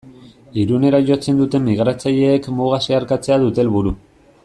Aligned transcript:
Irunera 0.61 1.01
jotzen 1.09 1.43
duten 1.43 1.65
migratzaileek 1.67 2.49
muga 2.63 2.81
zeharkatzea 2.89 3.41
dute 3.47 3.67
helburu. 3.67 3.95